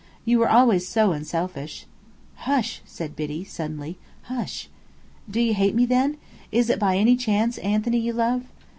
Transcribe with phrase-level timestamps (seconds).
[0.25, 1.85] You were always so unselfish."
[2.49, 4.67] "Hush!" said Biddy, suddenly, "Hush!"
[5.29, 6.17] "Do you hate me, then?
[6.51, 8.45] Is it by any chance, Anthony, you love?"